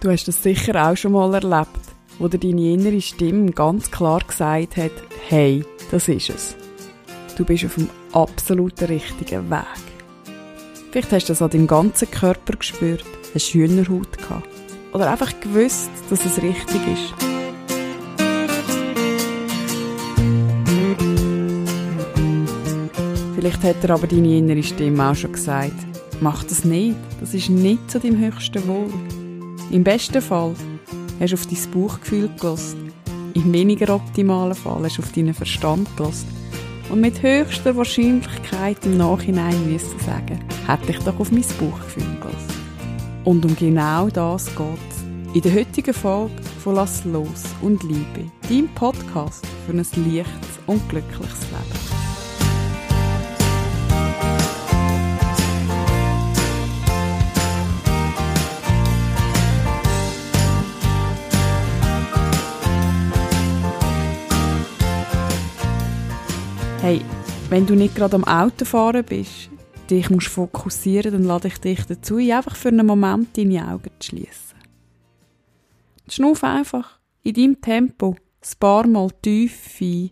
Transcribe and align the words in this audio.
Du 0.00 0.12
hast 0.12 0.28
das 0.28 0.44
sicher 0.44 0.88
auch 0.88 0.96
schon 0.96 1.10
mal 1.10 1.34
erlebt, 1.34 1.80
wo 2.20 2.28
dir 2.28 2.38
deine 2.38 2.72
innere 2.72 3.00
Stimme 3.00 3.50
ganz 3.50 3.90
klar 3.90 4.20
gesagt 4.20 4.76
hat, 4.76 4.92
hey, 5.28 5.64
das 5.90 6.06
ist 6.06 6.30
es. 6.30 6.56
Du 7.36 7.44
bist 7.44 7.64
auf 7.64 7.74
dem 7.74 7.90
absoluten 8.12 8.84
richtigen 8.84 9.50
Weg. 9.50 9.64
Vielleicht 10.92 11.10
hast 11.10 11.28
du 11.28 11.32
das 11.32 11.42
an 11.42 11.50
deinem 11.50 11.66
ganzen 11.66 12.08
Körper 12.12 12.56
gespürt, 12.56 13.04
hast 13.34 13.52
Hühnerhaut 13.52 14.16
gehabt. 14.16 14.48
Oder 14.92 15.10
einfach 15.10 15.32
gewusst, 15.40 15.90
dass 16.10 16.24
es 16.24 16.40
richtig 16.40 16.80
ist. 16.86 17.14
Vielleicht 23.34 23.64
hat 23.64 23.82
er 23.82 23.90
aber 23.90 24.06
deine 24.06 24.38
innere 24.38 24.62
Stimme 24.62 25.10
auch 25.10 25.16
schon 25.16 25.32
gesagt, 25.32 25.74
mach 26.20 26.44
das 26.44 26.64
nicht, 26.64 26.96
das 27.18 27.34
ist 27.34 27.48
nicht 27.50 27.90
zu 27.90 27.98
deinem 27.98 28.20
höchsten 28.20 28.64
Wohl. 28.68 28.92
Im 29.70 29.84
besten 29.84 30.22
Fall 30.22 30.54
hast 31.20 31.30
du 31.30 31.34
auf 31.34 31.46
dein 31.46 31.70
Bauchgefühl 31.70 32.30
gelost. 32.40 32.76
Im 33.34 33.52
weniger 33.52 33.94
optimalen 33.94 34.54
Fall 34.54 34.82
hast 34.84 34.96
du 34.96 35.02
auf 35.02 35.12
deinen 35.12 35.34
Verstand 35.34 35.94
gelost. 35.96 36.26
Und 36.90 37.02
mit 37.02 37.22
höchster 37.22 37.76
Wahrscheinlichkeit 37.76 38.78
im 38.86 38.96
Nachhinein 38.96 39.70
müssen 39.70 39.98
sagen, 40.00 40.40
hätte 40.66 40.90
ich 40.90 40.98
doch 41.00 41.20
auf 41.20 41.30
mein 41.30 41.44
Bauchgefühl 41.60 42.16
gelost. 42.20 42.50
Und 43.24 43.44
um 43.44 43.54
genau 43.56 44.08
das 44.08 44.46
geht 44.46 45.34
in 45.34 45.42
der 45.42 45.54
heutigen 45.54 45.92
Folge 45.92 46.42
von 46.64 46.76
Lass 46.76 47.04
los 47.04 47.44
und 47.60 47.82
Liebe, 47.82 48.30
deinem 48.48 48.68
Podcast 48.74 49.46
für 49.66 49.72
ein 49.72 49.76
leichtes 49.76 50.58
und 50.66 50.88
glückliches 50.88 51.42
Leben. 51.50 51.87
Hey, 66.88 67.02
wenn 67.50 67.66
du 67.66 67.74
nicht 67.74 67.96
gerade 67.96 68.16
am 68.16 68.24
Autofahren 68.24 69.04
bist, 69.04 69.50
dich 69.90 70.08
musst 70.08 70.28
fokussieren, 70.28 71.12
dann 71.12 71.24
lade 71.24 71.48
ich 71.48 71.58
dich 71.58 71.84
dazu 71.84 72.16
ein, 72.16 72.32
einfach 72.32 72.56
für 72.56 72.68
einen 72.68 72.86
Moment 72.86 73.36
deine 73.36 73.68
Augen 73.68 73.90
zu 73.98 74.08
schließen. 74.08 74.56
Schnuff 76.08 76.42
einfach 76.42 76.98
in 77.24 77.34
deinem 77.34 77.60
Tempo 77.60 78.16
ein 78.16 78.58
paar 78.58 78.86
Mal 78.86 79.10
tief 79.20 79.78
ein 79.82 80.10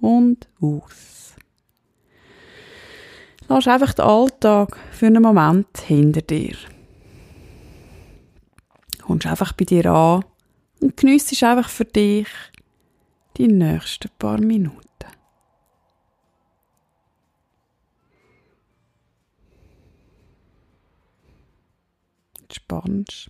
und 0.00 0.48
aus. 0.62 1.34
Lass 3.46 3.68
einfach 3.68 3.92
den 3.92 4.06
Alltag 4.06 4.78
für 4.90 5.08
einen 5.08 5.22
Moment 5.22 5.76
hinter 5.76 6.22
dir. 6.22 6.56
Kommst 9.02 9.26
einfach 9.26 9.52
bei 9.52 9.66
dir 9.66 9.84
an 9.84 10.24
und 10.80 10.96
geniessest 10.96 11.42
einfach 11.42 11.68
für 11.68 11.84
dich 11.84 12.28
die 13.36 13.48
nächsten 13.48 14.08
paar 14.18 14.40
Minuten. 14.40 14.87
Entspannst. 22.68 23.28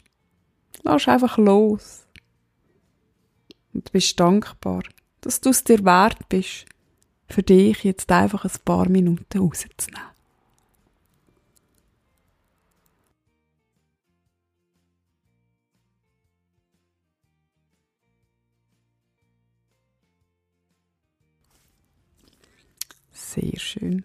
Lass 0.83 1.09
einfach 1.09 1.39
los. 1.39 2.07
Und 3.73 3.93
bist 3.93 4.19
dankbar, 4.19 4.83
dass 5.21 5.41
du 5.41 5.51
es 5.51 5.65
dir 5.65 5.85
wert 5.85 6.29
bist, 6.29 6.67
für 7.29 7.43
dich 7.43 7.85
jetzt 7.85 8.11
einfach 8.11 8.45
ein 8.45 8.51
paar 8.65 8.89
Minuten 8.89 9.39
rauszunehmen. 9.39 10.09
Sehr 23.13 23.59
schön. 23.59 24.05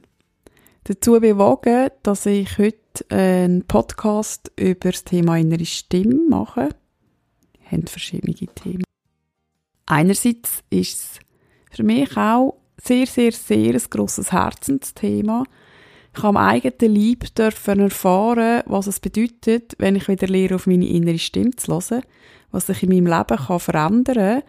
Dazu 0.84 1.13
bewogen, 1.13 1.90
dass 2.03 2.25
ich 2.25 2.58
heute 2.58 2.83
einen 3.09 3.64
Podcast 3.66 4.52
über 4.56 4.92
das 4.92 5.04
Thema 5.04 5.38
innere 5.38 5.66
Stimme 5.66 6.20
mache. 6.30 6.70
Wir 7.59 7.72
haben 7.72 7.88
verschiedene 7.88 8.34
Themen. 8.34 8.84
Einerseits 9.86 10.64
ist 10.70 11.20
es 11.70 11.78
für 11.78 11.84
mich 11.84 12.16
auch 12.16 12.58
sehr, 12.82 13.06
sehr, 13.06 13.32
sehr 13.32 13.74
ein 13.74 13.82
grosses 13.90 14.32
Herzensthema. 14.32 15.44
Ich 16.16 16.22
habe 16.22 16.38
am 16.38 16.38
eigenen 16.38 16.96
Leib 16.96 17.26
erfahren, 17.40 18.64
was 18.66 18.88
es 18.88 19.00
bedeutet, 19.00 19.76
wenn 19.80 19.96
ich 19.96 20.08
wieder 20.08 20.28
lehre, 20.28 20.56
auf 20.56 20.68
meine 20.68 20.88
innere 20.88 21.18
Stimme 21.18 21.56
zu 21.56 21.72
hören, 21.74 22.03
was 22.52 22.68
sich 22.68 22.84
in 22.84 22.90
meinem 22.90 23.08
Leben 23.08 23.38
kann 23.38 23.59
verändern 23.59 24.42
kann 24.42 24.44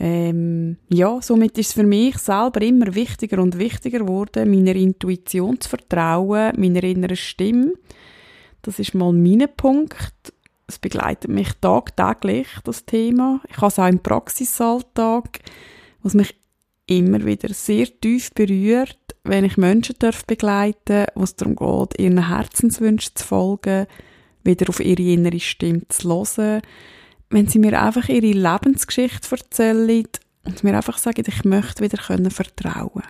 ähm, 0.00 0.76
ja, 0.88 1.20
somit 1.20 1.58
ist 1.58 1.68
es 1.68 1.72
für 1.72 1.82
mich 1.82 2.18
selber 2.18 2.62
immer 2.62 2.94
wichtiger 2.94 3.42
und 3.42 3.58
wichtiger 3.58 3.98
geworden, 3.98 4.50
meiner 4.50 4.76
Intuition 4.76 5.60
zu 5.60 5.68
vertrauen, 5.68 6.52
meiner 6.56 6.84
inneren 6.84 7.16
Stimme. 7.16 7.72
Das 8.62 8.78
ist 8.78 8.94
mal 8.94 9.12
mein 9.12 9.48
Punkt. 9.56 10.32
Es 10.68 10.78
begleitet 10.78 11.30
mich 11.30 11.48
tagtäglich, 11.60 12.46
das 12.62 12.84
Thema. 12.84 13.40
Ich 13.48 13.56
habe 13.56 13.68
es 13.68 13.78
auch 13.78 13.88
im 13.88 14.00
Praxisalltag, 14.00 15.40
was 16.02 16.14
mich 16.14 16.34
immer 16.86 17.24
wieder 17.24 17.52
sehr 17.52 17.86
tief 18.00 18.32
berührt, 18.34 18.98
wenn 19.24 19.44
ich 19.44 19.56
Menschen 19.56 19.96
darf 19.98 20.24
begleiten 20.24 21.06
wo 21.14 21.24
es 21.24 21.36
darum 21.36 21.56
geht, 21.56 21.98
ihren 22.00 22.28
Herzenswünschen 22.28 23.14
zu 23.14 23.24
folgen, 23.24 23.86
wieder 24.44 24.68
auf 24.68 24.80
ihre 24.80 25.02
innere 25.02 25.40
Stimme 25.40 25.86
zu 25.88 26.08
hören, 26.08 26.62
wenn 27.30 27.46
sie 27.46 27.58
mir 27.58 27.80
einfach 27.80 28.08
ihre 28.08 28.26
Lebensgeschichte 28.26 29.30
erzählen 29.30 30.06
und 30.44 30.64
mir 30.64 30.76
einfach 30.76 30.98
sagen, 30.98 31.24
ich 31.26 31.44
möchte 31.44 31.82
wieder 31.82 32.02
können 32.02 32.30
vertrauen. 32.30 33.02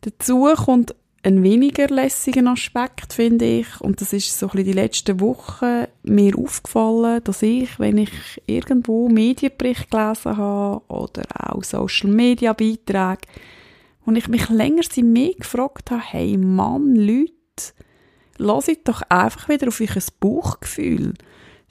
Dazu 0.00 0.48
kommt 0.56 0.94
ein 1.24 1.42
weniger 1.42 1.86
lässiger 1.88 2.44
Aspekt, 2.50 3.12
finde 3.12 3.44
ich, 3.44 3.80
und 3.80 4.00
das 4.00 4.12
ist 4.12 4.36
so 4.36 4.46
ein 4.46 4.50
bisschen 4.50 4.66
die 4.66 4.72
letzten 4.72 5.20
Wochen 5.20 5.84
mir 6.02 6.36
aufgefallen, 6.36 7.22
dass 7.22 7.42
ich, 7.42 7.78
wenn 7.78 7.98
ich 7.98 8.42
irgendwo 8.46 9.08
Medienbericht 9.08 9.90
gelesen 9.90 10.36
habe 10.36 10.82
oder 10.88 11.22
auch 11.38 11.62
Social 11.62 12.10
Media 12.10 12.52
Beiträge, 12.52 13.28
und 14.04 14.16
ich 14.16 14.26
mich 14.26 14.48
länger 14.48 14.82
sie 14.90 15.04
mehr 15.04 15.34
gefragt 15.34 15.92
habe, 15.92 16.02
hey 16.02 16.36
Mann, 16.36 16.96
Leute, 16.96 17.32
lasst 18.38 18.80
doch 18.82 19.02
einfach 19.02 19.48
wieder 19.48 19.68
auf 19.68 19.80
euch 19.80 19.94
Bauchgefühl 20.18 21.14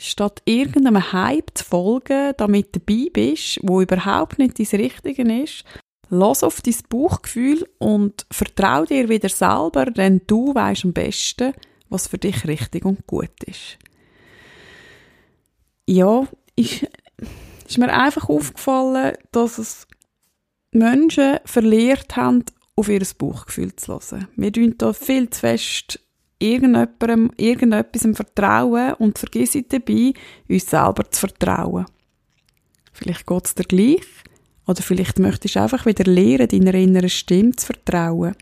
statt 0.01 0.41
irgendeinem 0.45 1.11
Hype 1.11 1.51
zu 1.53 1.63
folgen, 1.63 2.33
damit 2.37 2.75
du 2.75 2.79
dabei 2.79 3.09
bist, 3.11 3.59
wo 3.63 3.81
überhaupt 3.81 4.39
nicht 4.39 4.59
dein 4.59 4.79
Richtige 4.79 5.43
ist, 5.43 5.63
lass 6.09 6.43
auf 6.43 6.61
dein 6.61 6.75
Bauchgefühl 6.89 7.67
und 7.77 8.25
vertrau 8.31 8.85
dir 8.85 9.09
wieder 9.09 9.29
selber, 9.29 9.85
denn 9.85 10.21
du 10.27 10.53
weißt 10.53 10.85
am 10.85 10.93
besten, 10.93 11.53
was 11.89 12.07
für 12.07 12.17
dich 12.17 12.47
richtig 12.47 12.85
und 12.85 13.05
gut 13.07 13.43
ist. 13.45 13.77
Ja, 15.87 16.27
ist, 16.55 16.87
ist 17.67 17.77
mir 17.77 17.91
einfach 17.91 18.29
aufgefallen, 18.29 19.17
dass 19.31 19.57
es 19.57 19.87
Menschen 20.71 21.39
verlehrt 21.45 22.15
haben, 22.15 22.45
auf 22.75 22.89
ihr 22.89 23.05
Bauchgefühl 23.17 23.75
zu 23.75 23.93
hören. 23.93 24.27
Wir 24.35 24.53
tun 24.53 24.75
da 24.77 24.93
viel 24.93 25.29
zu 25.29 25.41
fest 25.41 25.99
irgendjemandem, 26.41 27.31
irgendetwas 27.37 28.07
vertrauen 28.15 28.93
und 28.95 29.17
vergiss 29.17 29.57
dabei, 29.69 30.13
uns 30.49 30.69
selber 30.69 31.09
zu 31.09 31.21
vertrauen. 31.21 31.85
Vielleicht 32.91 33.25
geht 33.25 33.45
es 33.45 33.55
dir 33.55 33.63
gleich, 33.63 34.05
oder 34.67 34.81
vielleicht 34.81 35.19
möchtest 35.19 35.55
du 35.55 35.61
einfach 35.61 35.85
wieder 35.85 36.03
lernen, 36.05 36.47
deiner 36.47 36.73
inneren 36.73 37.09
Stimme 37.09 37.51
zu 37.51 37.67
vertrauen. 37.67 38.35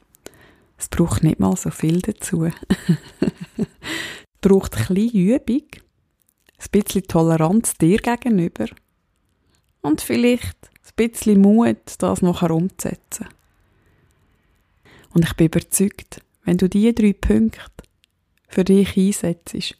Es 0.77 0.87
braucht 0.87 1.23
nicht 1.23 1.39
mal 1.39 1.55
so 1.55 1.69
viel 1.71 2.01
dazu. 2.01 2.45
es 2.45 2.53
braucht 4.41 4.77
ein 4.77 4.95
bisschen 4.95 5.19
Übung, 5.19 5.67
ein 6.57 6.67
bisschen 6.71 7.03
Toleranz 7.03 7.73
dir 7.75 7.97
gegenüber 7.97 8.67
und 9.81 10.01
vielleicht 10.01 10.57
ein 10.63 10.93
bisschen 10.95 11.41
Mut, 11.41 11.77
das 11.97 12.21
nachher 12.21 12.51
umzusetzen. 12.51 13.27
Und 15.13 15.25
ich 15.25 15.33
bin 15.33 15.47
überzeugt, 15.47 16.21
wenn 16.43 16.57
du 16.57 16.69
diese 16.69 16.93
drei 16.93 17.13
Punkte 17.13 17.59
für 18.49 18.65
dich 18.65 18.97
einsetzt, 18.97 19.77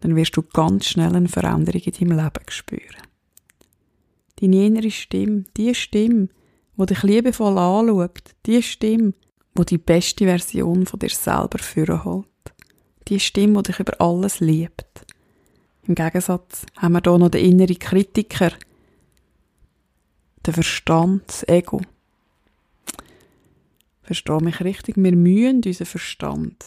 dann 0.00 0.16
wirst 0.16 0.36
du 0.36 0.42
ganz 0.42 0.86
schnell 0.86 1.14
eine 1.14 1.28
Veränderung 1.28 1.80
in 1.80 1.92
deinem 1.92 2.18
Leben 2.18 2.44
spüren. 2.48 3.02
Deine 4.40 4.66
innere 4.66 4.90
Stimme, 4.90 5.44
die 5.56 5.74
Stimme, 5.74 6.28
die 6.76 6.86
dich 6.86 7.02
liebevoll 7.02 7.58
anschaut, 7.58 8.34
die 8.46 8.62
Stimme, 8.62 9.14
die 9.58 9.64
die 9.64 9.78
beste 9.78 10.24
Version 10.24 10.86
von 10.86 10.98
dir 10.98 11.10
selber 11.10 11.58
führen 11.58 12.04
holt. 12.04 12.26
Die 13.08 13.20
Stimme, 13.20 13.62
die 13.62 13.72
dich 13.72 13.80
über 13.80 14.00
alles 14.00 14.40
liebt. 14.40 15.06
Im 15.86 15.94
Gegensatz 15.94 16.64
haben 16.76 16.94
wir 16.94 17.02
hier 17.02 17.18
noch 17.18 17.28
den 17.28 17.44
inneren 17.44 17.78
Kritiker, 17.78 18.52
den 20.46 20.54
Verstand, 20.54 21.22
das 21.26 21.46
Ego. 21.48 21.80
Versteh 24.02 24.38
mich 24.40 24.60
richtig, 24.60 24.96
wir 24.96 25.16
müssen 25.16 25.62
unseren 25.64 25.86
Verstand 25.86 26.64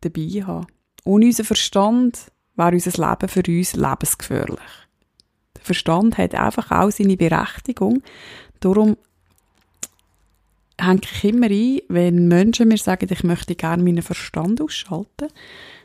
dabei 0.00 0.42
haben. 0.44 0.66
Ohne 1.04 1.26
unseren 1.26 1.46
Verstand 1.46 2.18
wäre 2.56 2.72
unser 2.72 3.10
Leben 3.10 3.28
für 3.28 3.42
uns 3.46 3.74
lebensgefährlich. 3.74 4.58
Der 5.56 5.62
Verstand 5.62 6.18
hat 6.18 6.34
einfach 6.34 6.70
auch 6.70 6.90
seine 6.90 7.16
Berechtigung. 7.16 8.02
Darum 8.60 8.96
hänge 10.80 11.00
ich 11.02 11.24
immer 11.24 11.46
ein, 11.46 11.80
wenn 11.88 12.28
Menschen 12.28 12.68
mir 12.68 12.78
sagen, 12.78 13.08
ich 13.10 13.24
möchte 13.24 13.54
gerne 13.54 13.82
meinen 13.82 14.02
Verstand 14.02 14.60
ausschalten. 14.60 15.28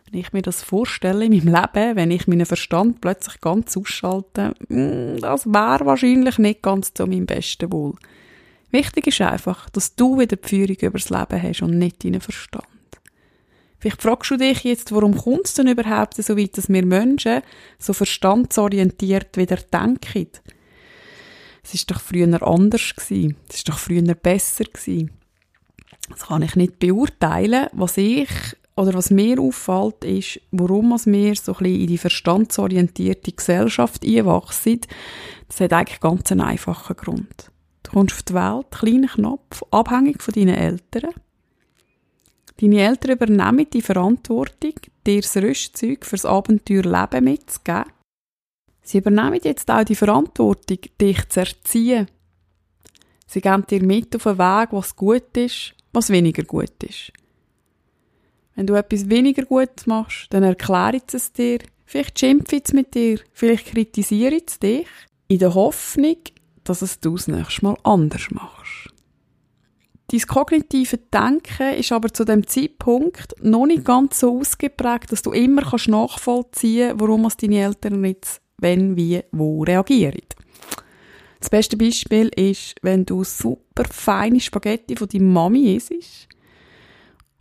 Wenn 0.09 0.19
ich 0.19 0.33
mir 0.33 0.43
das 0.43 0.63
vorstelle 0.63 1.25
in 1.25 1.31
meinem 1.31 1.55
Leben, 1.55 1.95
wenn 1.95 2.11
ich 2.11 2.27
meinen 2.27 2.45
Verstand 2.45 3.01
plötzlich 3.01 3.41
ganz 3.41 3.75
ausschalte, 3.75 4.53
mm, 4.69 5.17
das 5.19 5.45
wäre 5.47 5.85
wahrscheinlich 5.85 6.37
nicht 6.37 6.61
ganz 6.61 6.93
zu 6.93 7.07
meinem 7.07 7.25
besten 7.25 7.71
Wohl. 7.71 7.95
Wichtig 8.71 9.07
ist 9.07 9.21
einfach, 9.21 9.69
dass 9.71 9.95
du 9.95 10.19
wieder 10.19 10.35
die 10.35 10.47
Führung 10.47 10.75
über 10.75 10.99
das 10.99 11.09
Leben 11.09 11.41
hast 11.41 11.61
und 11.61 11.77
nicht 11.77 12.03
deinen 12.03 12.21
Verstand. 12.21 12.65
Vielleicht 13.79 14.01
fragst 14.01 14.31
du 14.31 14.37
dich 14.37 14.63
jetzt, 14.63 14.93
warum 14.93 15.17
kommt 15.17 15.45
es 15.45 15.53
denn 15.53 15.67
überhaupt 15.67 16.15
so 16.15 16.37
weit, 16.37 16.57
dass 16.57 16.69
wir 16.69 16.85
Menschen 16.85 17.41
so 17.77 17.93
verstandsorientiert 17.93 19.37
wieder 19.37 19.57
denken? 19.57 20.29
Es 21.63 21.73
ist 21.73 21.89
doch 21.89 21.99
früher 21.99 22.41
anders 22.41 22.95
gewesen. 22.95 23.37
Es 23.49 23.57
ist 23.57 23.69
doch 23.69 23.79
früher 23.79 24.03
besser 24.15 24.65
gewesen. 24.65 25.11
Das 26.09 26.27
kann 26.27 26.43
ich 26.43 26.55
nicht 26.55 26.79
beurteilen. 26.79 27.67
Was 27.73 27.97
ich 27.97 28.29
oder 28.75 28.93
was 28.93 29.09
mir 29.09 29.39
auffällt, 29.39 30.03
ist, 30.03 30.41
warum 30.51 30.89
wir 30.89 31.35
so 31.35 31.53
ein 31.53 31.57
bisschen 31.57 31.81
in 31.81 31.87
die 31.87 31.97
verstandsorientierte 31.97 33.31
Gesellschaft 33.31 34.05
einwachsen. 34.05 34.81
Das 35.47 35.59
hat 35.61 35.73
eigentlich 35.73 36.01
ganz 36.01 36.31
einen 36.31 36.41
einfachen 36.41 36.95
Grund. 36.95 37.51
Du 37.83 37.91
kommst 37.91 38.15
auf 38.15 38.23
die 38.23 38.33
Welt, 38.33 38.71
kleiner 38.71 39.07
Knopf, 39.07 39.63
abhängig 39.71 40.21
von 40.21 40.33
deinen 40.33 40.55
Eltern. 40.55 41.11
Deine 42.61 42.81
Eltern 42.81 43.11
übernehmen 43.11 43.67
die 43.71 43.81
Verantwortung, 43.81 44.73
dir 45.05 45.21
das 45.21 45.35
Rüstzeug 45.35 46.05
fürs 46.05 46.25
Abenteuer 46.25 46.83
Leben 46.83 47.25
mitzugeben. 47.25 47.91
Sie 48.81 48.99
übernehmen 48.99 49.39
jetzt 49.43 49.69
auch 49.69 49.83
die 49.83 49.95
Verantwortung, 49.95 50.77
dich 51.01 51.27
zu 51.29 51.41
erziehen. 51.41 52.07
Sie 53.27 53.41
geben 53.41 53.65
dir 53.67 53.83
mit 53.83 54.15
auf 54.15 54.27
einen 54.27 54.37
Weg, 54.37 54.69
was 54.71 54.95
gut 54.95 55.35
ist, 55.35 55.73
was 55.91 56.09
weniger 56.09 56.43
gut 56.43 56.83
ist. 56.83 57.11
Wenn 58.55 58.67
du 58.67 58.75
etwas 58.75 59.09
weniger 59.09 59.43
gut 59.43 59.85
machst, 59.85 60.27
dann 60.29 60.43
erkläre 60.43 60.97
ich 60.97 61.13
es 61.13 61.33
dir, 61.33 61.59
vielleicht 61.85 62.17
schimpfe 62.17 62.55
ich 62.55 62.73
mit 62.73 62.95
dir, 62.95 63.19
vielleicht 63.33 63.67
kritisiere 63.67 64.35
ich 64.35 64.59
dich, 64.59 64.87
in 65.27 65.39
der 65.39 65.55
Hoffnung, 65.55 66.17
dass 66.63 66.81
es 66.81 66.99
du 66.99 67.15
das 67.15 67.27
nächste 67.27 67.65
Mal 67.65 67.77
anders 67.83 68.31
machst. 68.31 68.94
Dein 70.11 70.21
kognitive 70.21 70.97
Denken 70.97 71.73
ist 71.73 71.91
aber 71.91 72.13
zu 72.13 72.25
dem 72.25 72.45
Zeitpunkt 72.45 73.33
noch 73.41 73.65
nicht 73.65 73.85
ganz 73.85 74.19
so 74.19 74.39
ausgeprägt, 74.39 75.11
dass 75.11 75.23
du 75.23 75.31
immer 75.31 75.63
kannst 75.63 75.87
nachvollziehen 75.87 76.89
kannst, 76.89 77.01
warum 77.01 77.27
deine 77.41 77.61
Eltern 77.63 78.05
jetzt 78.05 78.41
wenn, 78.57 78.95
wie, 78.95 79.21
wo 79.31 79.63
reagieren. 79.63 80.21
Das 81.39 81.49
beste 81.49 81.77
Beispiel 81.77 82.29
ist, 82.35 82.75
wenn 82.81 83.05
du 83.05 83.23
super 83.23 83.85
feine 83.85 84.39
Spaghetti 84.39 84.95
von 84.95 85.07
deiner 85.07 85.25
Mami 85.25 85.75
isst 85.75 86.27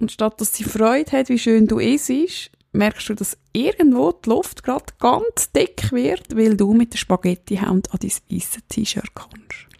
und 0.00 0.12
statt 0.12 0.40
dass 0.40 0.54
sie 0.54 0.64
Freude 0.64 1.12
hat, 1.12 1.28
wie 1.28 1.38
schön 1.38 1.66
du 1.66 1.78
isst, 1.78 2.50
merkst 2.72 3.08
du, 3.08 3.14
dass 3.14 3.38
irgendwo 3.52 4.12
die 4.12 4.28
Luft 4.28 4.62
gerade 4.62 4.92
ganz 4.98 5.52
dick 5.52 5.92
wird, 5.92 6.36
weil 6.36 6.56
du 6.56 6.74
mit 6.74 6.92
der 6.92 6.98
Spaghetti-Hand 6.98 7.92
an 7.92 7.98
dein 8.02 8.10
weißes 8.30 8.62
T-Shirt 8.68 9.14
kommst. 9.14 9.73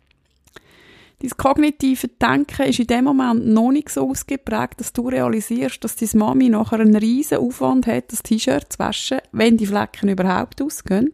Dein 1.24 1.38
kognitive 1.38 2.08
Denken 2.08 2.66
ist 2.66 2.80
in 2.80 2.86
dem 2.86 3.04
Moment 3.04 3.46
noch 3.46 3.70
nicht 3.70 3.88
so 3.88 4.10
ausgeprägt, 4.10 4.78
dass 4.78 4.92
du 4.92 5.08
realisierst, 5.08 5.82
dass 5.82 5.96
deine 5.96 6.10
Mami 6.16 6.50
nachher 6.50 6.80
einen 6.80 6.96
riesen 6.96 7.38
Aufwand 7.38 7.86
hat, 7.86 8.12
das 8.12 8.22
T-Shirt 8.22 8.74
zu 8.74 8.78
waschen, 8.78 9.20
wenn 9.32 9.56
die 9.56 9.64
Flecken 9.64 10.10
überhaupt 10.10 10.60
ausgehen. 10.60 11.12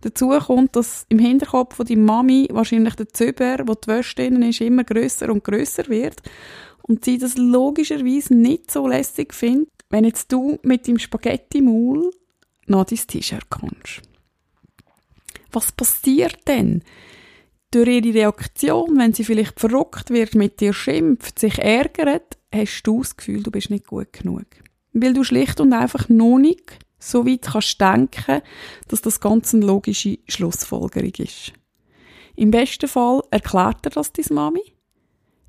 Dazu 0.00 0.30
kommt, 0.30 0.74
dass 0.74 1.06
im 1.10 1.20
Hinterkopf 1.20 1.76
von 1.76 1.86
deiner 1.86 2.00
Mami 2.02 2.48
wahrscheinlich 2.50 2.96
der 2.96 3.08
Züber, 3.10 3.58
wo 3.66 3.74
die 3.74 3.86
Wäsche 3.86 4.16
drin 4.16 4.42
ist, 4.42 4.60
immer 4.60 4.82
grösser 4.82 5.30
und 5.30 5.44
grösser 5.44 5.86
wird 5.86 6.22
und 6.82 7.04
sie 7.04 7.16
das 7.16 7.36
logischerweise 7.36 8.34
nicht 8.34 8.72
so 8.72 8.88
lässig 8.88 9.32
findet, 9.32 9.70
wenn 9.90 10.04
jetzt 10.04 10.32
du 10.32 10.58
mit 10.64 10.88
dem 10.88 10.98
Spaghetti-Maul 10.98 12.10
noch 12.66 12.84
dein 12.84 12.98
T-Shirt 12.98 13.48
kommst. 13.48 14.02
Was 15.52 15.70
passiert 15.70 16.48
denn? 16.48 16.82
Durch 17.70 17.88
ihre 17.88 18.14
Reaktion, 18.14 18.96
wenn 18.96 19.12
sie 19.12 19.24
vielleicht 19.24 19.58
verrückt 19.58 20.10
wird, 20.10 20.34
mit 20.34 20.60
dir 20.60 20.72
schimpft, 20.72 21.38
sich 21.38 21.58
ärgert, 21.58 22.38
hast 22.54 22.82
du 22.84 23.00
das 23.00 23.16
Gefühl, 23.16 23.42
du 23.42 23.50
bist 23.50 23.70
nicht 23.70 23.86
gut 23.86 24.12
genug. 24.12 24.46
Weil 24.92 25.12
du 25.12 25.24
schlicht 25.24 25.60
und 25.60 25.72
einfach 25.72 26.08
noch 26.08 26.38
nicht 26.38 26.78
so 26.98 27.26
weit 27.26 27.42
kannst 27.42 27.80
denken, 27.80 28.42
dass 28.88 29.02
das 29.02 29.20
Ganze 29.20 29.56
eine 29.56 29.66
logische 29.66 30.18
Schlussfolgerung 30.28 31.12
ist. 31.18 31.52
Im 32.36 32.50
besten 32.50 32.88
Fall 32.88 33.22
erklärt 33.30 33.84
er 33.84 33.90
das 33.90 34.12
deine 34.12 34.34
Mami. 34.34 34.62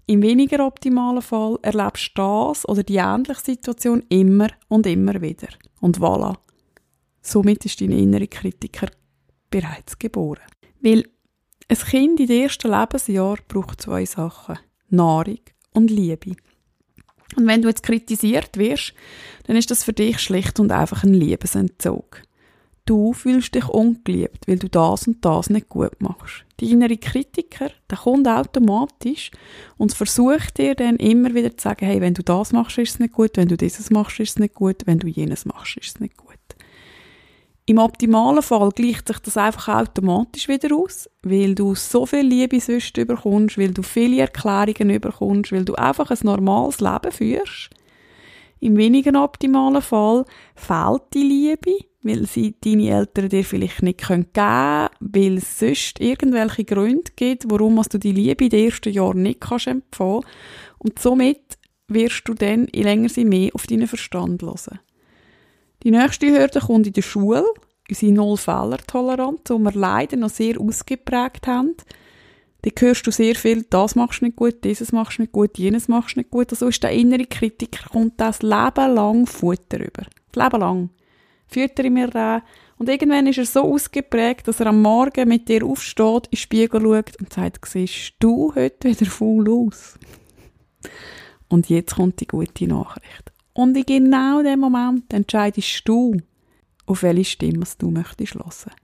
Im 0.05 0.21
weniger 0.21 0.65
optimalen 0.65 1.21
Fall 1.21 1.57
erlebst 1.61 2.11
du 2.15 2.21
das 2.21 2.67
oder 2.67 2.83
die 2.83 2.95
ähnliche 2.95 3.41
Situation 3.41 4.03
immer 4.09 4.47
und 4.69 4.85
immer 4.87 5.21
wieder. 5.21 5.49
Und 5.81 5.99
voilà. 5.99 6.37
Somit 7.21 7.65
ist 7.65 7.81
dein 7.81 7.91
innerer 7.91 8.27
Kritiker 8.27 8.87
bereits 9.49 9.99
geboren. 9.99 10.45
Weil 10.79 11.03
ein 11.69 11.77
Kind 11.77 12.19
in 12.19 12.27
den 12.27 12.43
ersten 12.43 12.71
Lebensjahr 12.71 13.37
braucht 13.47 13.81
zwei 13.81 14.05
Sachen. 14.05 14.57
Nahrung 14.89 15.39
und 15.73 15.91
Liebe. 15.91 16.35
Und 17.35 17.45
wenn 17.45 17.61
du 17.61 17.67
jetzt 17.67 17.83
kritisiert 17.83 18.57
wirst, 18.57 18.93
dann 19.45 19.57
ist 19.57 19.69
das 19.69 19.83
für 19.83 19.93
dich 19.93 20.19
schlicht 20.19 20.59
und 20.59 20.71
einfach 20.71 21.03
ein 21.03 21.13
Liebesentzug. 21.13 22.21
Du 22.85 23.11
fühlst 23.11 23.53
dich 23.53 23.67
ungeliebt, 23.67 24.47
weil 24.47 24.59
du 24.59 24.69
das 24.69 25.07
und 25.07 25.25
das 25.25 25.49
nicht 25.49 25.67
gut 25.67 25.99
machst. 25.99 26.45
Die 26.61 26.71
innere 26.71 26.95
Kritiker, 26.95 27.69
der 27.89 27.97
kommt 27.97 28.29
automatisch 28.29 29.29
und 29.77 29.93
versucht 29.93 30.57
dir 30.57 30.73
dann 30.73 30.95
immer 30.95 31.35
wieder 31.35 31.55
zu 31.57 31.63
sagen, 31.63 31.85
hey, 31.85 31.99
wenn 31.99 32.13
du 32.13 32.23
das 32.23 32.53
machst, 32.53 32.77
ist 32.77 32.91
es 32.91 32.99
nicht 32.99 33.13
gut, 33.13 33.31
wenn 33.35 33.49
du 33.49 33.57
dieses 33.57 33.89
machst, 33.89 34.21
ist 34.21 34.29
es 34.29 34.39
nicht 34.39 34.55
gut, 34.55 34.83
wenn 34.85 34.99
du 34.99 35.07
jenes 35.07 35.43
machst, 35.43 35.75
ist 35.75 35.95
es 35.95 35.99
nicht 35.99 36.15
gut. 36.15 36.26
Im 37.69 37.79
optimalen 37.79 38.41
Fall 38.41 38.69
gleicht 38.69 39.09
sich 39.09 39.19
das 39.19 39.35
einfach 39.35 39.67
automatisch 39.67 40.47
wieder 40.47 40.73
aus, 40.73 41.09
weil 41.21 41.53
du 41.53 41.75
so 41.75 42.05
viel 42.05 42.21
Liebe 42.25 42.61
sonst 42.61 42.97
überkommst, 42.97 43.57
weil 43.57 43.71
du 43.71 43.83
viele 43.83 44.21
Erklärungen 44.21 44.89
überkommst, 44.89 45.51
weil 45.51 45.65
du 45.65 45.75
einfach 45.75 46.09
ein 46.09 46.17
normales 46.23 46.79
Leben 46.79 47.11
führst. 47.11 47.69
Im 48.61 48.77
weniger 48.77 49.21
optimalen 49.21 49.81
Fall 49.81 50.23
fehlt 50.55 51.01
die 51.13 51.23
Liebe, 51.23 51.77
weil 52.03 52.25
sie 52.25 52.55
deine 52.61 52.89
Eltern 52.89 53.27
dir 53.27 53.43
vielleicht 53.43 53.83
nicht 53.83 54.07
geben 54.07 54.31
können, 54.33 54.89
weil 55.01 55.37
es 55.37 55.59
sonst 55.59 55.99
irgendwelche 55.99 56.63
Gründe 56.63 57.11
gibt, 57.17 57.51
warum 57.51 57.81
du 57.91 57.97
die 57.97 58.13
Liebe 58.13 58.45
in 58.45 58.49
den 58.49 58.65
ersten 58.69 58.93
Jahren 58.93 59.23
nicht 59.23 59.41
kannst 59.41 59.67
empfangen 59.67 60.23
Und 60.79 60.99
somit 60.99 61.57
wirst 61.89 62.29
du 62.29 62.33
dann 62.33 62.67
länger 62.67 63.09
sie 63.09 63.25
mehr 63.25 63.49
auf 63.53 63.67
deinen 63.67 63.87
Verstand 63.87 64.41
hören. 64.41 64.79
Die 65.83 65.91
nächste 65.91 66.27
Hürde 66.27 66.59
kommt 66.59 66.87
in 66.87 66.93
der 66.93 67.01
Schule, 67.01 67.45
unsere 67.89 68.11
Null-Fehler-Toleranz, 68.11 69.41
die 69.47 69.53
wir 69.53 69.71
leider 69.71 70.17
noch 70.17 70.29
sehr 70.29 70.59
ausgeprägt 70.59 71.47
haben. 71.47 71.75
Da 72.63 72.71
hörst 72.79 73.05
du 73.05 73.11
sehr 73.11 73.35
viel, 73.35 73.65
das 73.69 73.95
machst 73.95 74.21
du 74.21 74.25
nicht 74.25 74.35
gut, 74.35 74.63
dieses 74.63 74.91
machst 74.91 75.19
du 75.19 75.21
nicht 75.21 75.31
gut, 75.31 75.57
jenes 75.57 75.87
machst 75.87 76.15
du 76.15 76.19
nicht 76.19 76.31
gut. 76.31 76.51
Also 76.51 76.67
ist 76.67 76.83
der 76.83 76.91
innere 76.91 77.25
Kritiker, 77.25 77.89
kommt 77.89 78.19
das 78.19 78.41
Leben 78.41 78.95
lang 78.95 79.27
Futter 79.27 79.79
über. 79.79 80.05
Das 80.31 80.43
Leben 80.43 80.59
lang. 80.59 80.89
Führt 81.47 81.79
er 81.79 81.85
in 81.85 81.93
mir 81.93 82.13
rein. 82.13 82.41
Und 82.77 82.89
irgendwann 82.89 83.27
ist 83.27 83.37
er 83.37 83.45
so 83.45 83.61
ausgeprägt, 83.61 84.47
dass 84.47 84.59
er 84.59 84.67
am 84.67 84.81
Morgen 84.81 85.29
mit 85.29 85.47
dir 85.47 85.65
aufsteht, 85.65 86.25
in 86.25 86.31
den 86.31 86.37
Spiegel 86.37 86.81
schaut 86.81 87.19
und 87.19 87.33
sagt, 87.33 87.65
siehst 87.67 88.13
du 88.19 88.53
heute 88.53 88.89
wieder 88.89 89.09
voll 89.09 89.49
aus? 89.49 89.97
Und 91.47 91.69
jetzt 91.69 91.95
kommt 91.95 92.19
die 92.19 92.27
gute 92.27 92.67
Nachricht. 92.67 93.31
Und 93.57 93.75
in 93.75 93.85
genau 93.85 94.43
dem 94.43 94.59
Moment 94.59 95.11
entscheidest 95.11 95.81
du, 95.85 96.15
auf 96.85 97.01
welche 97.01 97.25
Stimme 97.25 97.65
du 97.79 97.89
möchtest 97.89 98.35
hören. 98.35 98.75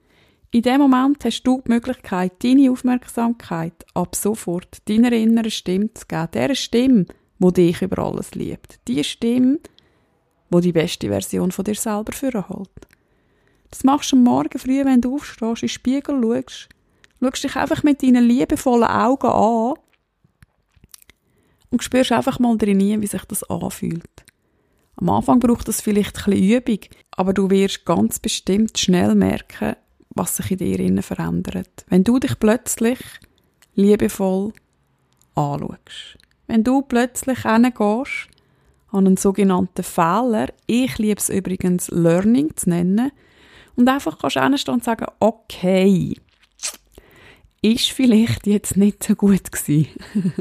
In 0.50 0.64
dem 0.64 0.82
Moment 0.82 1.24
hast 1.24 1.44
du 1.44 1.62
die 1.62 1.74
Möglichkeit, 1.74 2.44
deine 2.44 2.72
Aufmerksamkeit 2.72 3.86
ab 3.94 4.16
sofort 4.16 4.78
deiner 4.90 5.12
inneren 5.12 5.52
Stimme 5.52 5.94
zu 5.94 6.08
geben. 6.08 6.28
Der 6.34 6.56
Stimme, 6.56 7.06
die 7.38 7.54
dich 7.54 7.84
über 7.84 8.04
alles 8.04 8.34
liebt. 8.34 8.80
Die 8.88 9.04
Stimme, 9.04 9.60
die 10.50 10.62
die 10.62 10.72
beste 10.72 11.08
Version 11.08 11.52
von 11.52 11.66
dir 11.66 11.76
selber 11.76 12.12
vorhält. 12.12 12.88
Das 13.70 13.84
machst 13.84 14.12
du 14.12 14.16
am 14.16 14.24
Morgen 14.24 14.58
früh, 14.58 14.84
wenn 14.84 15.02
du 15.02 15.18
aufstehst, 15.18 15.62
in 15.62 15.68
den 15.68 15.70
Spiegel 15.70 16.20
schaust. 16.20 16.70
Schaust 17.22 17.44
dich 17.44 17.56
einfach 17.56 17.84
mit 17.84 18.02
deinen 18.02 18.24
liebevollen 18.24 18.90
Augen 18.90 19.28
an 19.28 19.76
und 21.70 21.84
spürst 21.84 22.12
einfach 22.12 22.40
mal 22.40 22.58
drin, 22.58 23.04
wie 23.04 23.08
sich 23.08 23.26
das 23.26 23.44
anfühlt. 23.44 24.24
Am 24.96 25.10
Anfang 25.10 25.40
braucht 25.40 25.68
es 25.68 25.82
vielleicht 25.82 26.28
ein 26.28 26.32
bisschen 26.32 26.58
Übung, 26.58 26.80
aber 27.12 27.34
du 27.34 27.50
wirst 27.50 27.86
ganz 27.86 28.20
bestimmt 28.20 28.78
schnell 28.78 29.16
merken, 29.16 29.76
was 30.10 30.38
sich 30.38 30.52
in 30.52 30.58
dir 30.58 30.80
innen 30.80 31.04
verändert. 31.04 31.86
Wenn 31.88 32.04
du 32.04 32.20
dich 32.20 32.38
plötzlich 32.40 33.00
liebevoll 33.76 34.54
anschaust. 35.36 36.18
Wenn 36.48 36.64
du 36.64 36.82
plötzlich 36.82 37.44
hingehst 37.44 38.28
an 38.92 39.08
einen 39.08 39.18
sogenannten 39.18 39.84
Fehler, 39.84 40.48
ich 40.68 40.98
liebe 41.00 41.20
es 41.20 41.30
übrigens 41.30 41.90
Learning 41.90 42.56
zu 42.56 42.70
nennen, 42.70 43.12
Und 43.76 43.90
einfach 43.90 44.20
kannst 44.20 44.38
hinstehen 44.38 44.76
und 44.76 44.84
sagen, 44.84 45.08
okay, 45.20 46.16
ist 47.64 47.92
vielleicht 47.92 48.46
jetzt 48.46 48.78
nicht 48.78 49.04
so 49.04 49.16
gut 49.16 49.52
gewesen. 49.52 49.88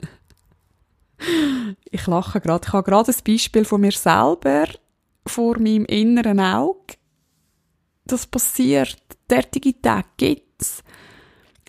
ich 2.03 2.07
lache 2.09 2.41
gerade. 2.41 2.67
Ich 2.67 2.73
habe 2.73 2.83
gerade 2.83 3.13
ein 3.13 3.25
Beispiel 3.25 3.65
von 3.65 3.81
mir 3.81 3.93
selber 3.93 4.67
vor 5.27 5.59
meinem 5.59 5.85
inneren 5.87 6.41
Auge. 6.41 6.95
Das 8.05 8.27
passiert. 8.27 8.99
Derartige 9.31 9.81
Tage 9.81 10.09
gibt's. 10.17 10.83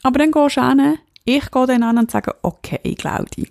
Aber 0.02 0.20
dann 0.20 0.32
gehst 0.32 0.58
du 0.58 0.68
hin, 0.68 0.98
ich 1.24 1.50
gehe 1.52 1.68
dann 1.68 1.84
an 1.84 2.00
und 2.00 2.12
sage, 2.12 2.36
okay, 2.42 2.96
Claudi, 2.96 3.50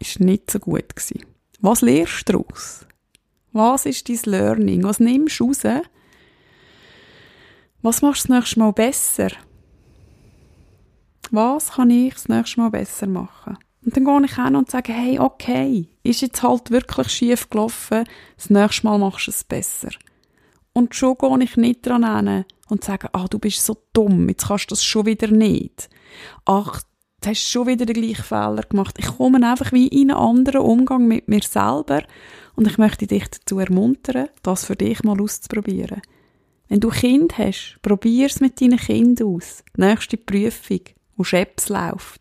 ist 0.00 0.18
nicht 0.18 0.50
so 0.50 0.58
gut 0.58 0.96
gewesen. 0.96 1.24
Was 1.60 1.82
lernst 1.82 2.28
du 2.28 2.32
daraus? 2.32 2.86
Was 3.52 3.86
ist 3.86 4.08
dein 4.08 4.32
Learning? 4.32 4.82
Was 4.82 5.00
nimmst 5.00 5.38
du 5.38 5.44
raus? 5.44 5.62
Was 7.82 8.02
machst 8.02 8.24
du 8.24 8.28
das 8.28 8.38
nächste 8.40 8.58
Mal 8.58 8.72
besser? 8.72 9.30
Was 11.30 11.72
kann 11.72 11.90
ich 11.90 12.14
das 12.14 12.28
nächste 12.28 12.60
Mal 12.60 12.70
besser 12.70 13.06
machen? 13.06 13.58
Und 13.84 13.96
dann 13.96 14.04
gehe 14.04 14.24
ich 14.24 14.36
hin 14.36 14.56
und 14.56 14.70
sage, 14.70 14.92
hey, 14.92 15.18
okay, 15.18 15.88
ist 16.02 16.20
jetzt 16.20 16.42
halt 16.42 16.70
wirklich 16.70 17.08
schief 17.08 17.48
gelaufen, 17.48 18.04
das 18.36 18.50
nächste 18.50 18.86
Mal 18.86 18.98
machst 18.98 19.28
du 19.28 19.30
es 19.30 19.44
besser. 19.44 19.90
Und 20.72 20.94
schon 20.94 21.16
gehe 21.18 21.44
ich 21.44 21.56
nicht 21.56 21.86
dran 21.86 22.26
hin 22.26 22.44
und 22.68 22.84
sage, 22.84 23.08
ah, 23.12 23.26
du 23.28 23.38
bist 23.38 23.64
so 23.64 23.76
dumm, 23.92 24.28
jetzt 24.28 24.46
kannst 24.46 24.70
du 24.70 24.74
das 24.74 24.84
schon 24.84 25.06
wieder 25.06 25.28
nicht. 25.28 25.88
Ach, 26.44 26.82
du 27.20 27.30
hast 27.30 27.48
schon 27.48 27.66
wieder 27.66 27.86
den 27.86 28.00
gleichen 28.00 28.22
Fehler 28.22 28.62
gemacht. 28.68 28.96
Ich 28.98 29.16
komme 29.16 29.44
einfach 29.48 29.72
wie 29.72 29.88
in 29.88 30.10
einen 30.10 30.20
anderen 30.20 30.60
Umgang 30.60 31.06
mit 31.06 31.28
mir 31.28 31.42
selber 31.42 32.02
und 32.56 32.66
ich 32.66 32.78
möchte 32.78 33.06
dich 33.06 33.28
dazu 33.28 33.58
ermuntern, 33.58 34.28
das 34.42 34.64
für 34.64 34.76
dich 34.76 35.02
mal 35.04 35.20
auszuprobieren. 35.20 36.02
Wenn 36.68 36.80
du 36.80 36.90
Kind 36.90 37.38
hast, 37.38 37.78
probier 37.82 38.26
es 38.26 38.40
mit 38.40 38.60
deinen 38.60 38.78
Kindern 38.78 39.34
aus. 39.34 39.64
Nächste 39.76 40.18
Prüfung, 40.18 40.80
wo 41.16 41.24
Scheps 41.24 41.70
läuft. 41.70 42.20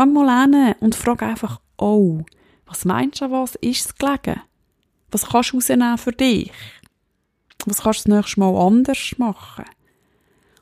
Geh 0.00 0.06
mal 0.06 0.50
hin 0.50 0.74
und 0.80 0.94
frag 0.94 1.22
einfach, 1.22 1.60
oh, 1.76 2.22
was 2.64 2.86
meinst 2.86 3.20
du, 3.20 3.30
was 3.30 3.56
ist 3.56 3.84
es 3.84 3.94
gelegen? 3.96 4.40
Was 5.10 5.26
kannst 5.26 5.52
du 5.52 5.56
rausnehmen 5.56 5.98
für 5.98 6.12
dich? 6.12 6.50
Was 7.66 7.82
kannst 7.82 8.06
du 8.06 8.08
das 8.08 8.16
nächste 8.16 8.40
Mal 8.40 8.56
anders 8.56 9.14
machen? 9.18 9.66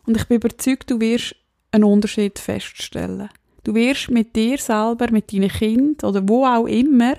Und 0.06 0.16
ich 0.16 0.24
bin 0.26 0.38
überzeugt, 0.38 0.90
du 0.90 0.98
wirst 0.98 1.36
einen 1.70 1.84
Unterschied 1.84 2.40
feststellen. 2.40 3.28
Du 3.62 3.76
wirst 3.76 4.10
mit 4.10 4.34
dir 4.34 4.58
selber, 4.58 5.08
mit 5.12 5.32
deinen 5.32 5.50
Kindern 5.50 6.10
oder 6.10 6.28
wo 6.28 6.44
auch 6.44 6.66
immer, 6.66 7.14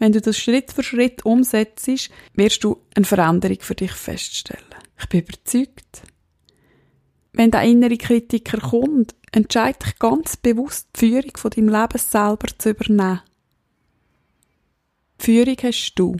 wenn 0.00 0.10
du 0.10 0.20
das 0.20 0.36
Schritt 0.36 0.72
für 0.72 0.82
Schritt 0.82 1.24
umsetzt, 1.24 1.88
wirst 2.34 2.64
du 2.64 2.78
eine 2.96 3.04
Veränderung 3.04 3.58
für 3.60 3.76
dich 3.76 3.92
feststellen. 3.92 4.64
Ich 4.98 5.08
bin 5.08 5.20
überzeugt. 5.20 6.02
Wenn 7.32 7.52
der 7.52 7.62
innere 7.62 7.98
Kritiker 7.98 8.58
kommt, 8.58 9.14
entscheide 9.32 9.78
dich 9.84 9.98
ganz 9.98 10.36
bewusst, 10.36 10.88
die 10.96 11.00
Führung 11.00 11.36
von 11.36 11.50
deinem 11.50 11.68
Leben 11.68 11.98
selber 11.98 12.48
zu 12.58 12.70
übernehmen. 12.70 13.22
Die 15.20 15.24
Führung 15.24 15.56
hast 15.62 15.94
du. 15.96 16.16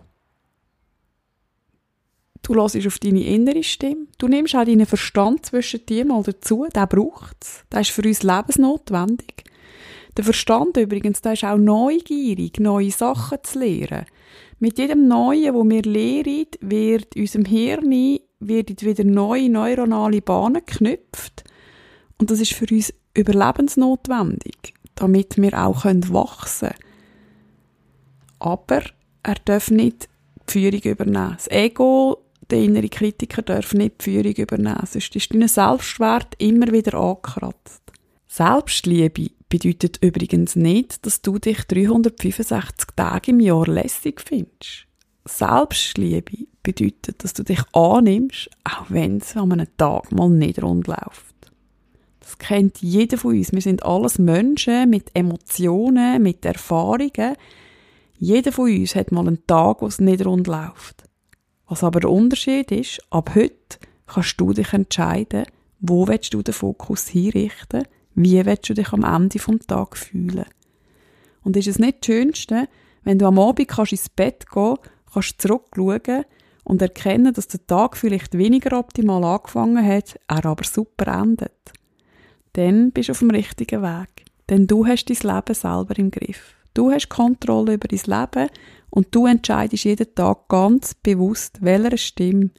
Du 2.43 2.55
hörst 2.57 2.87
auf 2.87 2.99
deine 2.99 3.25
innere 3.25 3.63
Stimme. 3.63 4.07
Du 4.19 4.27
nimmst 4.27 4.57
auch 4.57 4.65
deinen 4.65 4.87
Verstand 4.87 5.47
zwischen 5.47 5.87
dir 5.87 6.05
mal 6.05 6.23
dazu. 6.25 6.67
Der 6.75 6.89
braucht 6.89 7.37
es. 7.41 7.65
Der 7.71 7.83
ist 7.83 7.91
für 7.91 8.03
uns 8.03 8.25
lebensnotwendig. 8.25 9.45
Der 10.17 10.25
Verstand 10.25 10.77
übrigens, 10.77 11.23
der 11.23 11.35
ist 11.35 11.45
auch 11.45 11.57
neugierig, 11.57 12.59
neue 12.59 12.91
Sachen 12.91 13.39
zu 13.43 13.61
lernen. 13.61 14.07
Mit 14.59 14.79
jedem 14.79 15.09
Neuen, 15.09 15.55
wo 15.55 15.65
wir 15.65 15.83
lernen, 15.83 16.47
wird 16.61 17.17
unserem 17.17 17.45
Hirn 17.45 18.19
wird 18.41 18.83
wieder 18.85 19.05
neue 19.05 19.49
neuronale 19.49 20.21
Bahnen 20.21 20.63
geknüpft. 20.67 21.45
Und 22.19 22.31
das 22.31 22.41
ist 22.41 22.55
für 22.55 22.67
uns 22.73 22.93
überlebensnotwendig, 23.15 24.75
damit 24.95 25.37
wir 25.37 25.59
auch 25.59 25.85
wachsen 25.85 26.69
können. 26.69 26.93
Aber 28.39 28.83
er 29.23 29.37
darf 29.45 29.71
nicht 29.71 30.09
die 30.49 30.53
Führung 30.53 30.81
übernehmen. 30.81 31.35
Das 31.37 31.49
Ego 31.51 32.19
der 32.51 32.59
innere 32.59 32.89
Kritiker 32.89 33.43
darf 33.43 33.73
nicht 33.75 34.01
die 34.01 34.11
Führung 34.11 34.35
übernehmen, 34.35 34.87
sonst 34.87 35.15
ist 35.17 35.33
dein 35.33 35.49
Selbstwert 35.49 36.35
immer 36.39 36.71
wieder 36.73 36.99
angekratzt. 36.99 37.83
Selbstliebe 38.29 39.31
bedeutet 39.49 39.99
übrigens 40.03 40.57
nicht, 40.57 41.05
dass 41.05 41.21
du 41.21 41.39
dich 41.39 41.65
365 41.65 42.89
Tage 42.97 43.31
im 43.31 43.41
Jahr 43.41 43.67
lässig 43.67 44.21
findest. 44.21 44.87
Selbstliebe 45.25 46.47
bedeutet, 46.63 47.23
dass 47.23 47.35
du 47.35 47.43
dich 47.45 47.63
annimmst, 47.73 48.51
auch 48.65 48.87
wenn 48.89 49.19
es 49.19 49.37
an 49.37 49.53
einem 49.53 49.67
Tag 49.77 50.11
mal 50.13 50.31
nicht 50.31 50.63
rund 50.63 50.87
läuft. 50.87 51.32
Das 52.23 52.39
kennt 52.39 52.81
jeder 52.81 53.19
von 53.19 53.37
uns. 53.37 53.53
Wir 53.53 53.61
sind 53.61 53.83
alles 53.83 54.19
Menschen 54.19 54.89
mit 54.89 55.11
Emotionen, 55.15 56.23
mit 56.23 56.45
Erfahrungen. 56.45 57.37
Jeder 58.17 58.53
von 58.53 58.71
uns 58.71 58.95
hat 58.95 59.11
mal 59.11 59.27
einen 59.27 59.45
Tag, 59.47 59.83
wo 59.83 59.87
es 59.87 60.01
nicht 60.01 60.25
rund 60.25 60.47
läuft. 60.47 61.03
Was 61.67 61.83
aber 61.83 62.01
der 62.01 62.11
Unterschied 62.11 62.71
ist, 62.71 63.01
ab 63.11 63.35
heute 63.35 63.79
kannst 64.07 64.41
du 64.41 64.53
dich 64.53 64.73
entscheiden, 64.73 65.47
wo 65.81 66.07
willst 66.07 66.33
du 66.33 66.43
den 66.43 66.55
Fokus 66.55 67.09
hinrichten, 67.09 67.85
wie 68.15 68.45
willst 68.47 68.69
du 68.69 68.75
dich 68.75 68.93
am 68.93 69.03
Ende 69.03 69.41
vom 69.41 69.59
Tag 69.59 69.97
fühlen. 69.97 70.47
Und 71.43 71.57
ist 71.57 71.67
es 71.67 71.81
nicht 71.81 71.99
das 72.01 72.07
Schönste, 72.07 72.69
wenn 73.03 73.19
du 73.19 73.27
am 73.27 73.41
Abend 73.41 73.67
kannst 73.67 73.93
ins 73.93 74.09
Bett 74.09 74.47
gehen, 74.49 74.77
kannst 75.13 75.43
zurückschauen 75.43 76.25
und 76.63 76.83
erkennen, 76.83 77.35
dass 77.35 77.49
der 77.49 77.67
Tag 77.67 77.97
vielleicht 77.97 78.39
weniger 78.39 78.79
optimal 78.79 79.25
angefangen 79.25 79.85
hat, 79.85 80.21
er 80.29 80.47
aber 80.47 80.63
super 80.63 81.09
endet. 81.21 81.73
Dann 82.55 82.93
bist 82.93 83.09
du 83.09 83.13
auf 83.13 83.21
dem 83.21 83.31
richtigen 83.31 83.83
Weg. 83.83 84.27
Denn 84.49 84.67
du 84.67 84.87
hast 84.87 85.07
dein 85.07 85.35
Leben 85.35 85.55
selber 85.55 85.99
im 85.99 86.11
Griff. 86.11 86.55
Du 86.75 86.91
hast 86.91 87.09
Kontrolle 87.09 87.75
über 87.75 87.89
dein 87.89 88.01
Leben 88.07 88.51
und 88.91 89.15
du 89.15 89.27
entscheidest 89.27 89.85
jeden 89.85 90.15
Tag 90.15 90.49
ganz 90.49 90.95
bewusst, 90.95 91.59
welcher 91.61 91.97
Stimme 91.97 92.51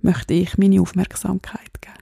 möchte 0.00 0.34
ich 0.34 0.58
meine 0.58 0.80
Aufmerksamkeit 0.80 1.80
geben. 1.80 1.96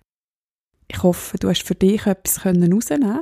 Ich 0.88 1.02
hoffe, 1.02 1.38
du 1.38 1.48
hast 1.48 1.62
für 1.62 1.74
dich 1.74 2.06
etwas 2.06 2.44
herausnehmen 2.44 3.20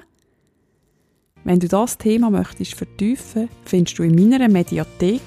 Wenn 1.44 1.60
du 1.60 1.68
das 1.68 1.98
Thema 1.98 2.30
möchtest 2.30 2.74
vertiefen, 2.74 3.48
findest 3.64 3.98
du 3.98 4.02
in 4.02 4.14
meiner 4.14 4.48
Mediathek 4.48 5.22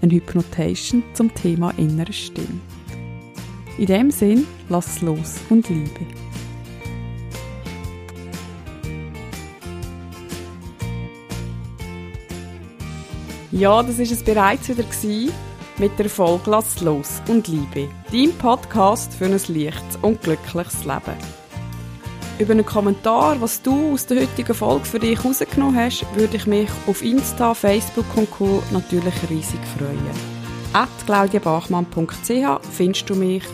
eine 0.00 0.12
Hypnotation 0.12 1.02
zum 1.14 1.34
Thema 1.34 1.70
innere 1.76 2.12
Stimme. 2.12 2.60
In 3.78 3.86
dem 3.86 4.10
Sinn, 4.10 4.46
lass 4.68 4.96
es 4.96 5.02
los 5.02 5.36
und 5.50 5.68
liebe. 5.68 6.27
Ja, 13.50 13.82
das 13.82 13.98
ist 13.98 14.12
es 14.12 14.22
bereits 14.22 14.68
wieder 14.68 14.82
gewesen 14.82 15.32
mit 15.78 15.98
der 15.98 16.10
Folge 16.10 16.50
Lass 16.50 16.80
los 16.82 17.22
und 17.28 17.48
Liebe, 17.48 17.88
dein 18.12 18.32
Podcast 18.36 19.14
für 19.14 19.24
ein 19.24 19.32
leichtes 19.32 19.96
und 20.02 20.20
glückliches 20.20 20.84
Leben. 20.84 21.16
Über 22.38 22.52
einen 22.52 22.66
Kommentar, 22.66 23.40
was 23.40 23.62
du 23.62 23.94
aus 23.94 24.04
der 24.04 24.20
heutigen 24.20 24.54
Folge 24.54 24.84
für 24.84 24.98
dich 24.98 25.24
rausgenommen 25.24 25.76
hast, 25.76 26.04
würde 26.14 26.36
ich 26.36 26.46
mich 26.46 26.68
auf 26.86 27.02
Insta, 27.02 27.54
Facebook 27.54 28.04
und 28.16 28.30
Co. 28.30 28.62
natürlich 28.70 29.14
riesig 29.30 29.60
freuen. 29.78 29.98
At 30.74 30.88
claudiabachmann.ch 31.06 32.68
findest 32.70 33.08
du 33.08 33.14
mich 33.14 33.44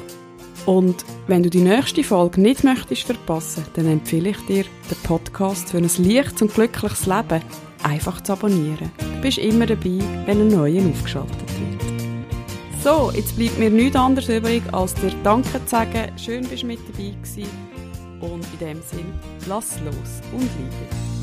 und 0.66 1.04
wenn 1.28 1.44
du 1.44 1.50
die 1.50 1.60
nächste 1.60 2.02
Folge 2.02 2.40
nicht 2.40 2.64
möchtest 2.64 3.04
verpassen, 3.04 3.64
dann 3.74 3.86
empfehle 3.86 4.30
ich 4.30 4.46
dir, 4.46 4.64
den 4.90 4.98
Podcast 5.04 5.70
für 5.70 5.78
ein 5.78 5.88
leichtes 5.98 6.42
und 6.42 6.52
glückliches 6.52 7.06
Leben 7.06 7.42
einfach 7.84 8.22
zu 8.22 8.32
abonnieren. 8.32 8.90
Bist 9.24 9.38
immer 9.38 9.64
dabei, 9.64 10.00
wenn 10.26 10.38
ein 10.38 10.48
neuer 10.48 10.82
aufgeschaltet 10.86 11.48
wird. 11.58 12.82
So, 12.82 13.10
jetzt 13.10 13.34
bleibt 13.34 13.58
mir 13.58 13.70
nichts 13.70 13.96
anderes 13.96 14.28
übrig, 14.28 14.62
als 14.70 14.92
dir 14.92 15.12
Danke 15.22 15.64
zu 15.64 15.66
sagen. 15.66 16.12
Schön, 16.18 16.46
bist 16.46 16.62
du 16.62 16.66
mit 16.66 16.78
dabei 16.80 17.14
gewesen. 17.22 17.48
Und 18.20 18.44
in 18.52 18.58
dem 18.60 18.82
Sinn, 18.82 19.06
lass 19.48 19.80
los 19.80 20.20
und 20.30 20.42
liebe. 20.42 21.13